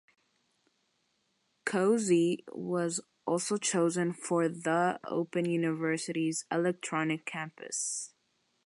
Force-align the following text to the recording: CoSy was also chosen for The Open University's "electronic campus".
CoSy 1.63 2.39
was 2.53 3.01
also 3.27 3.57
chosen 3.57 4.13
for 4.13 4.49
The 4.49 4.99
Open 5.03 5.45
University's 5.45 6.43
"electronic 6.51 7.23
campus". 7.27 8.11